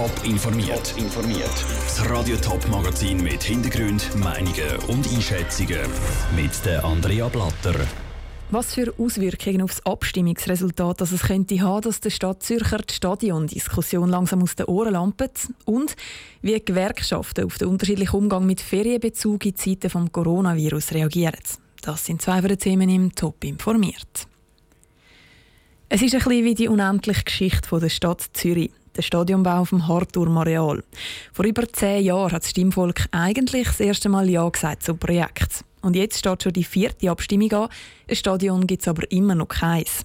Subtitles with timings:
[0.00, 0.94] Top informiert.
[0.96, 1.64] informiert.
[1.84, 5.78] Das Radio Top Magazin mit Hintergrund, Meinungen und Einschätzungen
[6.34, 7.74] mit der Andrea Blatter.
[8.50, 12.94] Was für Auswirkungen auf das Abstimmungsresultat dass es könnte haben, dass der Stadt Zürcher die
[12.94, 15.94] Stadiondiskussion langsam aus den Ohren lampet und
[16.40, 21.44] wie die Gewerkschaften auf den unterschiedlichen Umgang mit Ferienbezug in Zeiten des Coronavirus reagieren.
[21.82, 24.26] Das sind zwei der Themen im Top informiert.
[25.90, 28.70] Es ist ein bisschen wie die unendliche Geschichte der Stadt Zürich
[29.00, 30.82] der Stadionbau auf dem Harturm-Areal.
[31.32, 35.64] Vor über zehn Jahren hat das Stimmvolk eigentlich das erste Mal Ja gesagt zum Projekt.
[35.80, 37.68] Und jetzt steht schon die vierte Abstimmung an.
[38.08, 40.04] Ein Stadion gibt es aber immer noch keins.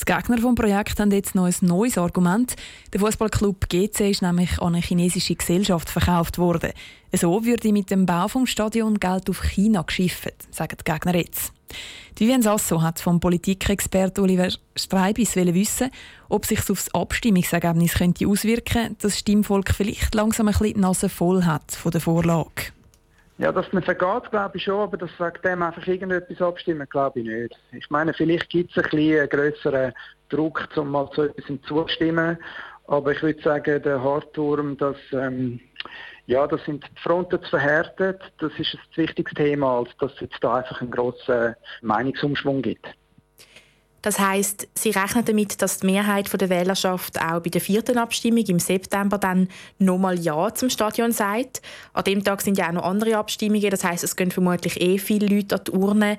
[0.00, 2.54] Die Gegner des Projekts haben jetzt noch ein neues Argument.
[2.92, 6.72] Der Fußballclub GC ist nämlich an eine chinesische Gesellschaft verkauft worden.
[7.12, 11.52] So würde mit dem Bau des Stadions Geld auf China geschifft, sagen die Gegner jetzt.
[12.16, 15.90] Vivien Sasso hat vom Politikexpert Oliver Streibis wissen,
[16.28, 20.74] ob sich auf das Abstimmungsergebnis könnte auswirken könnte, dass das Stimmvolk vielleicht langsam ein bisschen
[20.74, 22.72] die Nase voll hat von der Vorlage.
[23.42, 27.18] Ja, dass man vergeht, glaube ich schon, aber dass wegen dem einfach irgendetwas abstimmen, glaube
[27.18, 27.58] ich nicht.
[27.72, 29.92] Ich meine, vielleicht gibt es ein bisschen einen grösseren
[30.28, 32.38] Druck, um mal zu etwas zuzustimmen.
[32.86, 35.58] Aber ich würde sagen, der Hartturm, das, ähm,
[36.26, 38.20] ja, das sind die Fronten zu verhärtet.
[38.38, 42.86] Das ist ein wichtiges Thema, als dass es jetzt da einfach einen grossen Meinungsumschwung gibt.
[44.02, 48.44] Das heißt, Sie rechnen damit, dass die Mehrheit der Wählerschaft auch bei der vierten Abstimmung
[48.46, 51.62] im September dann nochmal Ja zum Stadion sagt.
[51.92, 54.98] An dem Tag sind ja auch noch andere Abstimmungen, das heißt, es gehen vermutlich eh
[54.98, 56.18] viele Leute an die Urne.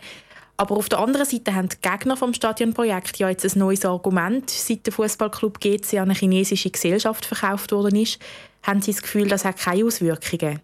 [0.56, 4.50] Aber auf der anderen Seite haben die Gegner vom Stadionprojekt ja jetzt ein neues Argument,
[4.50, 8.20] seit der Fußballclub GC an eine chinesische Gesellschaft verkauft worden ist.
[8.62, 10.62] Haben Sie das Gefühl, das hat keine Auswirkungen?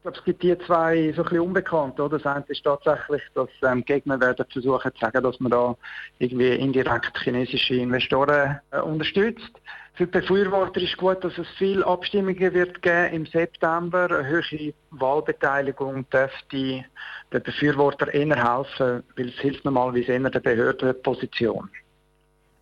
[0.00, 2.00] Ich glaube, es gibt die zwei so ein bisschen unbekannt.
[2.00, 2.18] Oder?
[2.18, 5.76] Das eine ist tatsächlich, dass ähm, Gegner werden versuchen zu sagen, dass man da
[6.18, 9.52] irgendwie indirekt chinesische Investoren äh, unterstützt.
[9.92, 14.04] Für die Befürworter ist gut, dass es viele Abstimmungen wird geben im September.
[14.04, 16.86] Eine höhere Wahlbeteiligung dürfte
[17.30, 21.68] den Befürworter eher helfen, weil es hilft normalerweise eher der Behördenposition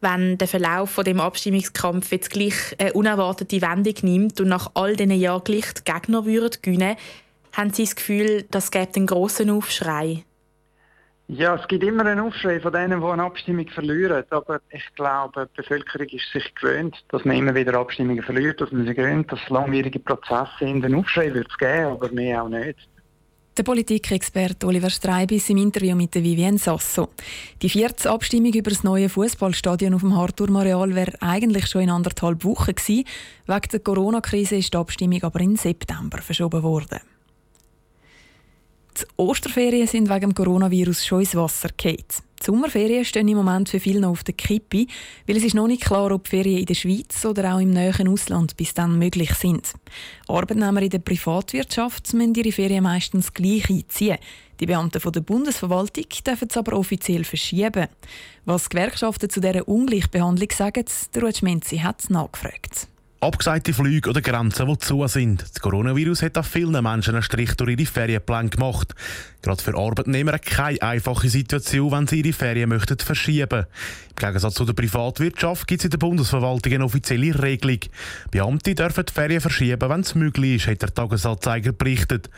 [0.00, 4.94] wenn der Verlauf von dem Abstimmungskampf jetzt gleich eine unerwartete Wendung nimmt und nach all
[4.94, 6.96] diesen Jahren gleich die Gegner würden gewinnen,
[7.52, 10.24] haben Sie das Gefühl, das gibt einen grossen Aufschrei?
[11.30, 14.24] Ja, es gibt immer einen Aufschrei von denen, die eine Abstimmung verlieren.
[14.30, 18.72] Aber ich glaube, die Bevölkerung ist sich gewöhnt, dass man immer wieder Abstimmungen verliert, dass
[18.72, 20.82] man sich gewöhnt, dass langwierige Prozesse sind.
[20.86, 22.78] Einen Aufschrei wird es geben, aber mehr auch nicht.
[23.58, 27.08] Der Politikexperte Oliver Streibis im Interview mit der Vivienne Sasso.
[27.60, 32.42] Die vierte Abstimmung über das neue Fußballstadion auf dem Harturm-Areal wäre eigentlich schon in anderthalb
[32.44, 33.04] Wochen gewesen.
[33.46, 37.00] Wegen der Corona-Krise ist die Abstimmung aber in September verschoben worden.
[39.00, 42.04] Die Osterferien sind wegen dem Coronavirus schon ins Wasser gefallen.
[42.40, 44.86] Die Sommerferien stehen im Moment für viele noch auf der Kippe,
[45.26, 48.08] weil es ist noch nicht klar, ob Ferien in der Schweiz oder auch im näheren
[48.08, 49.72] Ausland bis dann möglich sind.
[50.28, 54.18] Arbeitnehmer in der Privatwirtschaft müssen ihre Ferien meistens gleich einziehen.
[54.60, 57.88] Die Beamten von der Bundesverwaltung dürfen es aber offiziell verschieben.
[58.44, 60.84] Was Gewerkschaften zu dieser Ungleichbehandlung sagen,
[61.14, 62.88] der Ruth Schmenzi hat nachgefragt.
[63.20, 65.42] Abgesagte Flüge oder Grenzen, die zu sind.
[65.42, 68.94] Das Coronavirus hat auf vielen Menschen einen Strich durch ihre Ferienpläne gemacht.
[69.42, 73.66] Gerade für Arbeitnehmer keine einfache Situation, wenn sie ihre Ferien möchten verschieben
[74.10, 77.78] Im Gegensatz zu der Privatwirtschaft gibt es in der Bundesverwaltung eine offizielle Regelung.
[78.30, 82.30] Beamte dürfen die Ferien verschieben, wenn es möglich ist, hat der Tagesanzeiger berichtet.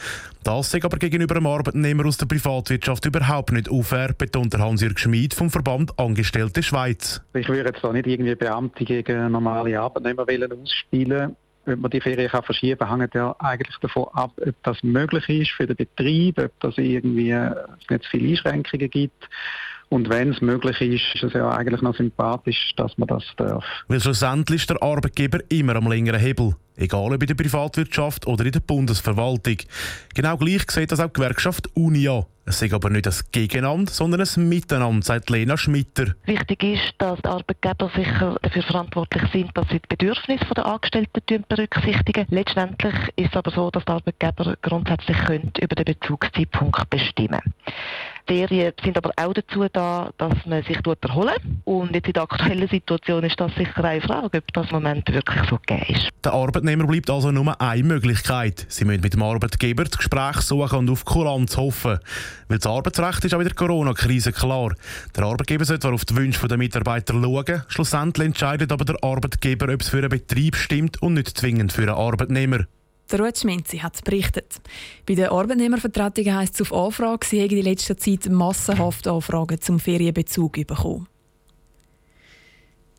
[0.44, 5.34] Das ist aber gegenüber einem Arbeitnehmer aus der Privatwirtschaft überhaupt nicht unfair, betont Hans-Jürg Schmid
[5.34, 7.20] vom Verband Angestellte Schweiz.
[7.34, 10.26] Ich würde jetzt da nicht irgendwie Beamte gegen normale Arbeitnehmer
[10.70, 11.36] ausspielen
[11.66, 15.28] ob man die Ferien kann verschieben kann, hängt ja eigentlich davon ab, ob das möglich
[15.28, 17.54] ist für den Betrieb, ob das irgendwie äh,
[17.88, 19.28] nicht viele Einschränkungen gibt.
[19.90, 23.64] Und wenn es möglich ist, ist es ja eigentlich noch sympathisch, dass man das darf.
[23.88, 26.54] Weil schlussendlich ist der Arbeitgeber immer am längeren Hebel.
[26.76, 29.56] Egal ob in der Privatwirtschaft oder in der Bundesverwaltung.
[30.14, 32.24] Genau gleich sieht das auch die Gewerkschaft UNIA.
[32.46, 36.14] Es ist aber nicht ein Gegeneinander, sondern ein Miteinander, sagt Lena Schmitter.
[36.24, 41.44] Wichtig ist, dass die Arbeitgeber sicher dafür verantwortlich sind, dass sie die Bedürfnisse der Angestellten
[41.48, 42.26] berücksichtigen.
[42.30, 45.18] Letztendlich ist es aber so, dass die Arbeitgeber grundsätzlich
[45.60, 47.54] über den Bezugszeitpunkt bestimmen können.
[48.26, 52.68] Ferien sind aber auch dazu da, dass man sich erholen Und jetzt in der aktuellen
[52.68, 56.08] Situation ist das sicher eine Frage, ob das Moment wirklich so gegeben ist.
[56.24, 58.66] Der Arbeitnehmer bleibt also nur eine Möglichkeit.
[58.68, 61.98] Sie müssen mit dem Arbeitgeber das Gespräch suchen und auf Kuranz hoffen.
[62.48, 64.74] Weil das Arbeitsrecht ist auch in der Corona-Krise klar.
[65.16, 69.72] Der Arbeitgeber sollte zwar auf die Wünsche der Mitarbeiter schauen, schlussendlich entscheidet aber der Arbeitgeber,
[69.72, 72.66] ob es für einen Betrieb stimmt und nicht zwingend für einen Arbeitnehmer.
[73.10, 74.60] Der Ruth Schminzi hat berichtet.
[75.04, 79.80] Bei der Arbeitnehmervertretung heisst es auf Anfrage, sie hätten in letzter Zeit massenhaft Anfragen zum
[79.80, 81.08] Ferienbezug bekommen.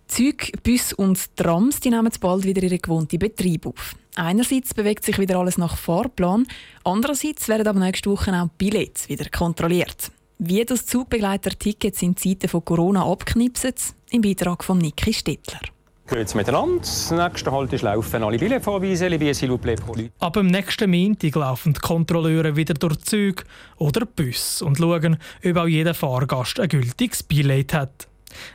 [0.07, 3.95] Züge, Bus und Trams die nehmen bald wieder ihren gewohnten Betrieb auf.
[4.15, 6.45] Einerseits bewegt sich wieder alles nach Fahrplan,
[6.83, 10.11] andererseits werden aber nächste Woche auch Billets wieder kontrolliert.
[10.37, 13.73] Wie das Zugbegleiter-Tickets in Zeiten von Corona abknipsen,
[14.09, 15.70] im Beitrag von Niki Stettler.
[16.11, 16.79] Grüezi miteinander.
[16.79, 19.79] Das nächste Halt ist laufen alle Billets vorweisen, liebe s'il vous plaît.
[20.19, 23.43] Ab dem nächsten Montag laufen die Kontrolleure wieder durch Züge
[23.77, 28.09] oder Bus und schauen, ob auch jeder Fahrgast ein gültiges Billett hat.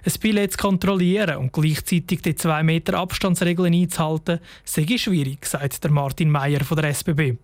[0.04, 5.90] Ein Billett zu kontrollieren und gleichzeitig die 2 Meter Abstandsregeln einzuhalten, sei schwierig, sagt der
[5.90, 7.38] Martin Meyer von der SBB.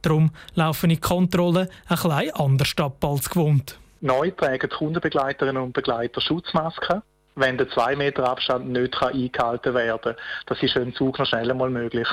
[0.00, 3.78] Darum laufen die Kontrollen ein bisschen anders ab als gewohnt.
[4.00, 7.02] Neu tragen die Kundenbegleiterinnen und Begleiter Schutzmasken
[7.34, 10.14] wenn der 2 Meter Abstand nicht kann eingehalten werden kann.
[10.46, 12.08] Das ist im Zug noch schneller mal möglich.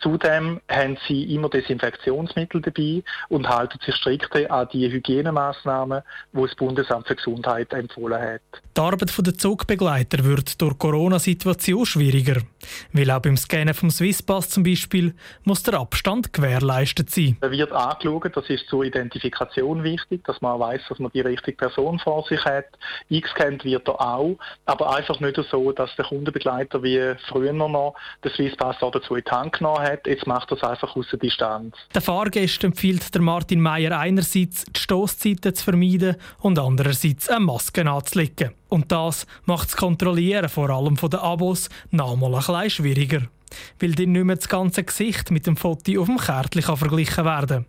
[0.00, 6.54] Zudem haben sie immer Desinfektionsmittel dabei und halten sich strikt an die Hygienemaßnahmen, die das
[6.54, 8.42] Bundesamt für Gesundheit empfohlen hat.
[8.76, 12.42] Die Arbeit der Zugbegleiter wird durch die Corona-Situation schwieriger.
[12.92, 15.14] Weil auch beim Scannen vom Swisspass zum Beispiel
[15.44, 17.36] muss der Abstand gewährleistet sein.
[17.40, 21.56] Da wird angeschaut, das ist zur Identifikation wichtig, dass man weiß, dass man die richtige
[21.56, 22.66] Person vor sich hat.
[23.10, 24.38] Eingescannt wird er auch
[24.68, 29.30] aber einfach nicht so, dass der Kundenbegleiter wie früher noch den Swisspass dazu in die
[29.30, 30.06] Hand genommen hat.
[30.06, 31.74] Jetzt macht es einfach aus der Distanz.
[31.94, 37.88] Der Fahrgästen empfiehlt der Martin Meyer einerseits, die Stoßzeiten zu vermeiden und andererseits eine Maske
[37.88, 38.52] anzulegen.
[38.68, 43.22] Und das macht das Kontrollieren vor allem von den Abos noch mal ein bisschen schwieriger
[43.80, 47.66] weil dann nicht mehr das ganze Gesicht mit dem Foto auf dem Kärtchen verglichen werden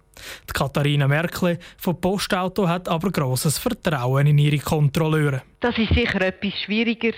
[0.48, 5.42] Die Katharina Merkel vom Postauto hat aber grosses Vertrauen in ihre Kontrolleure.
[5.62, 7.14] Das ist sicher etwas schwieriger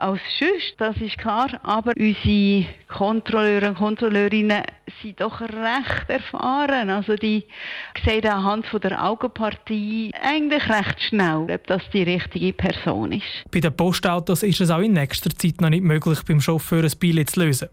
[0.00, 1.60] als sonst, das ist klar.
[1.62, 4.62] Aber unsere Kontrolleure und Kontrolleurinnen
[5.02, 6.90] sind doch recht erfahren.
[6.90, 7.44] Also die
[8.04, 13.44] sehen anhand von der Augenpartie eigentlich recht schnell, ob das die richtige Person ist.
[13.50, 16.92] Bei den Postautos ist es auch in nächster Zeit noch nicht möglich, beim Chauffeur ein
[16.98, 17.68] Billett zu lösen.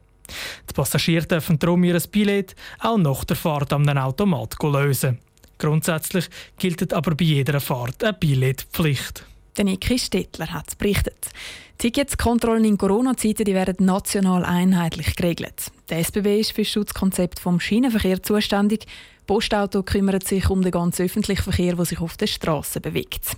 [0.69, 5.19] Die Passagiere dürfen darum ihr Billett auch nach der Fahrt am Automat lösen.
[5.57, 9.25] Grundsätzlich gilt aber bei jeder Fahrt eine Billetpflicht.
[9.57, 11.31] Der Niki Stettler hat berichtet.
[11.79, 15.71] Ticketskontrollen in Corona-Zeiten werden national einheitlich geregelt.
[15.89, 18.85] Der SBB ist für das Schutzkonzept vom Schienenverkehr zuständig.
[19.25, 23.37] Postauto kümmert sich um den ganzen öffentlichen Verkehr, der sich auf der Straße bewegt.